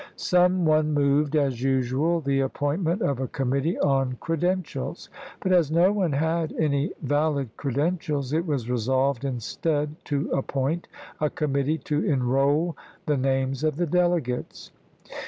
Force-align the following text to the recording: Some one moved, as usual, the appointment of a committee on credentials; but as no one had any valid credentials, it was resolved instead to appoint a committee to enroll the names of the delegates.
Some 0.15 0.65
one 0.65 0.95
moved, 0.95 1.35
as 1.35 1.61
usual, 1.61 2.21
the 2.21 2.39
appointment 2.39 3.03
of 3.03 3.19
a 3.19 3.27
committee 3.27 3.77
on 3.77 4.13
credentials; 4.19 5.09
but 5.41 5.51
as 5.51 5.69
no 5.69 5.91
one 5.93 6.13
had 6.13 6.53
any 6.57 6.91
valid 7.03 7.55
credentials, 7.55 8.33
it 8.33 8.47
was 8.47 8.67
resolved 8.67 9.23
instead 9.23 9.95
to 10.05 10.27
appoint 10.31 10.87
a 11.19 11.29
committee 11.29 11.77
to 11.77 12.03
enroll 12.03 12.75
the 13.05 13.15
names 13.17 13.63
of 13.63 13.75
the 13.75 13.85
delegates. 13.85 14.71